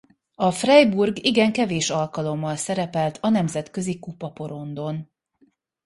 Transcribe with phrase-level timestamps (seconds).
[0.35, 5.09] A Freiburg igen kevés alkalommal szerepelt a nemzetközi kupaporondon.